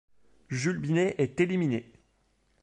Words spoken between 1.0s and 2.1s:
est éliminé.